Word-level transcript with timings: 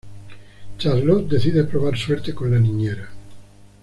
Charlot 0.79 1.27
decide 1.29 1.65
probar 1.67 1.95
suerte 1.95 2.33
con 2.33 2.49
la 2.49 2.57
niñera. 2.57 3.07